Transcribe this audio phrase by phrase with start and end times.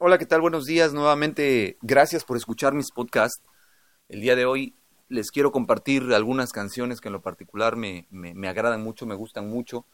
[0.00, 0.40] Hola, ¿qué tal?
[0.40, 0.92] Buenos días.
[0.92, 3.42] Nuevamente, gracias por escuchar mis podcasts.
[4.08, 4.76] El día de hoy
[5.08, 9.16] les quiero compartir algunas canciones que en lo particular me, me, me agradan mucho, me
[9.16, 9.86] gustan mucho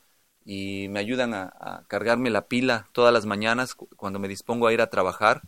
[0.44, 4.74] y me ayudan a, a, cargarme la pila todas las mañanas cuando me dispongo a
[4.74, 5.40] ir a trabajar.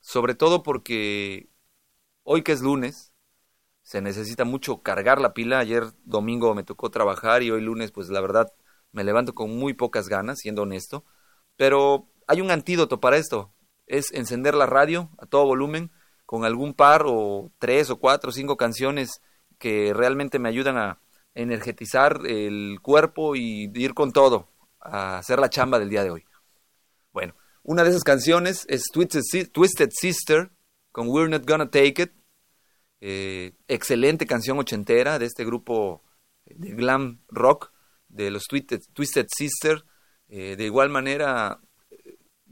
[0.00, 1.50] Sobre todo porque
[2.24, 3.12] hoy que es lunes,
[3.82, 5.60] se necesita mucho cargar la pila.
[5.60, 8.52] Ayer domingo me tocó trabajar y hoy lunes, pues la verdad,
[8.92, 11.04] me levanto con muy pocas ganas, siendo honesto.
[11.56, 13.53] Pero hay un antídoto para esto
[13.86, 15.90] es encender la radio a todo volumen
[16.26, 19.20] con algún par o tres o cuatro o cinco canciones
[19.58, 21.00] que realmente me ayudan a
[21.34, 24.48] energetizar el cuerpo y ir con todo
[24.80, 26.24] a hacer la chamba del día de hoy.
[27.12, 30.50] Bueno, una de esas canciones es Twisted, Sister
[30.92, 32.12] con We're Not Gonna Take It.
[33.00, 36.02] Eh, excelente canción ochentera de este grupo
[36.46, 37.72] de glam rock
[38.08, 39.84] de los Twisted, Twisted Sister.
[40.28, 41.60] Eh, de igual manera,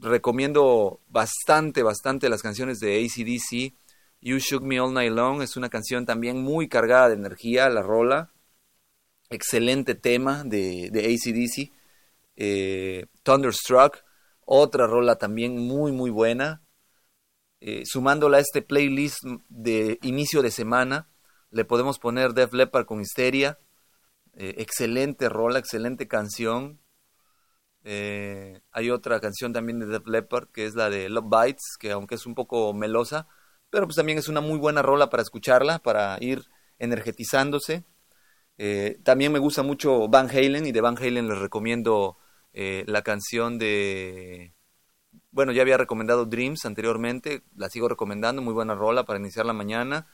[0.03, 3.73] recomiendo bastante, bastante las canciones de ACDC.
[4.21, 7.81] You Shook Me All Night Long es una canción también muy cargada de energía, la
[7.81, 8.31] rola.
[9.29, 11.71] Excelente tema de, de ACDC.
[12.35, 14.03] Eh, Thunderstruck,
[14.45, 16.61] otra rola también muy, muy buena.
[17.61, 21.07] Eh, sumándola a este playlist de inicio de semana,
[21.49, 23.57] le podemos poner Def Leppard con Histeria.
[24.35, 26.79] Eh, excelente rola, excelente canción.
[27.85, 31.91] Eh, hay otra canción también de Def Leppard que es la de Love Bites, que
[31.91, 33.27] aunque es un poco melosa,
[33.69, 36.43] pero pues también es una muy buena rola para escucharla, para ir
[36.79, 37.83] energetizándose.
[38.57, 42.17] Eh, también me gusta mucho Van Halen y de Van Halen les recomiendo
[42.53, 44.53] eh, la canción de...
[45.31, 49.53] Bueno, ya había recomendado Dreams anteriormente, la sigo recomendando, muy buena rola para iniciar la
[49.53, 50.07] mañana.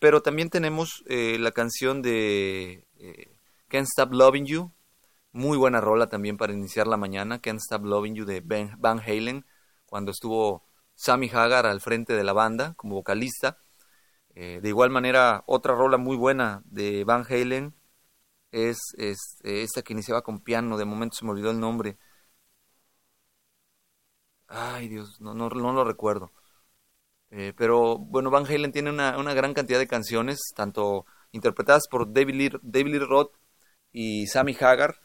[0.00, 2.86] Pero también tenemos la canción de
[3.68, 4.72] Can't Stop Loving You,
[5.32, 9.44] muy buena rola también para iniciar la mañana, Can't Stop Loving You de Van Halen,
[9.86, 13.58] cuando estuvo Sammy Hagar al frente de la banda como vocalista.
[14.34, 17.74] Eh, de igual manera, otra rola muy buena de Van Halen
[18.52, 21.98] es, es eh, esta que iniciaba con piano, de momento se me olvidó el nombre.
[24.48, 26.32] Ay Dios, no, no, no lo recuerdo.
[27.30, 32.12] Eh, pero bueno, Van Halen tiene una, una, gran cantidad de canciones, tanto interpretadas por
[32.12, 33.34] David Lee, David Lee Roth
[33.92, 35.00] y Sammy Hagar,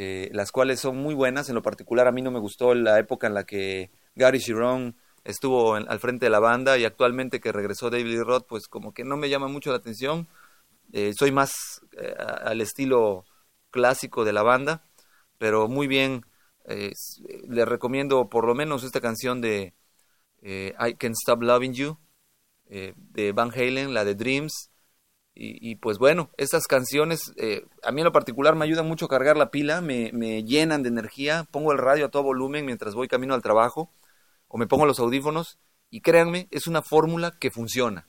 [0.00, 1.48] eh, las cuales son muy buenas.
[1.48, 4.94] En lo particular, a mí no me gustó la época en la que Gary Sharon
[5.24, 8.94] estuvo al frente de la banda y actualmente que regresó David Lee Roth, pues como
[8.94, 10.28] que no me llama mucho la atención.
[10.92, 13.24] Eh, soy más eh, al estilo
[13.72, 14.84] clásico de la banda,
[15.36, 16.24] pero muy bien.
[17.48, 19.74] les recomiendo por lo menos esta canción de
[20.42, 21.98] I Can't Stop Loving You
[22.68, 24.67] de Van Halen, la de Dreams
[25.40, 29.04] y, y, pues bueno, estas canciones eh, a mí en lo particular me ayudan mucho
[29.04, 32.66] a cargar la pila, me, me, llenan de energía, pongo el radio a todo volumen
[32.66, 33.88] mientras voy camino al trabajo
[34.48, 35.60] o me pongo los audífonos
[35.90, 38.08] y créanme, es una fórmula que funciona.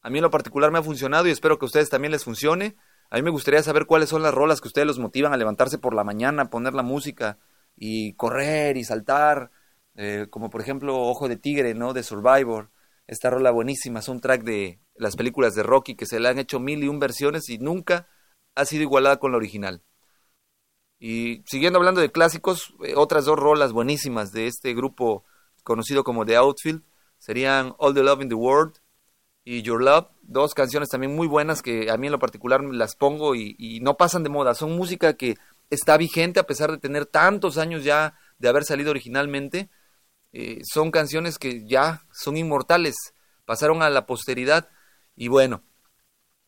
[0.00, 2.22] A mí en lo particular me ha funcionado y espero que a ustedes también les
[2.22, 2.76] funcione.
[3.10, 5.78] A mí me gustaría saber cuáles son las rolas que ustedes los motivan a levantarse
[5.78, 7.38] por la mañana, poner la música
[7.74, 9.50] y correr y saltar,
[9.96, 11.94] eh, como por ejemplo Ojo de Tigre, ¿no?
[11.94, 12.70] De Survivor
[13.08, 16.38] esta rola buenísima, es un track de las películas de Rocky que se le han
[16.38, 18.08] hecho mil y un versiones y nunca
[18.54, 19.82] ha sido igualada con la original.
[20.98, 25.24] Y siguiendo hablando de clásicos, eh, otras dos rolas buenísimas de este grupo
[25.62, 26.82] conocido como The Outfield
[27.18, 28.78] serían All the Love in the World
[29.44, 32.96] y Your Love, dos canciones también muy buenas que a mí en lo particular las
[32.96, 35.36] pongo y, no pasan de moda, son música que
[35.70, 39.70] está vigente a pesar de tener tantos años ya de haber salido originalmente.
[40.32, 42.94] Eh, son canciones que ya son inmortales,
[43.46, 44.68] pasaron a la posteridad
[45.18, 45.64] y bueno,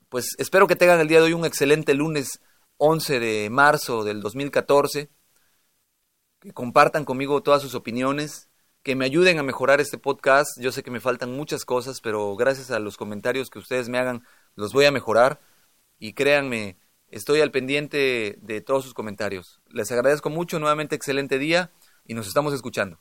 [0.09, 2.41] pues espero que tengan el día de hoy un excelente lunes
[2.77, 5.11] 11 de marzo del 2014,
[6.39, 8.49] que compartan conmigo todas sus opiniones,
[8.85, 10.51] que me ayuden a mejorar este podcast.
[10.61, 13.99] Yo sé que me faltan muchas cosas, pero gracias a los comentarios que ustedes me
[13.99, 14.23] hagan,
[14.55, 15.41] los voy a mejorar.
[15.99, 16.79] Y créanme,
[17.09, 19.61] estoy al pendiente de todos sus comentarios.
[19.67, 21.73] Les agradezco mucho, nuevamente excelente día
[22.07, 23.01] y nos estamos escuchando.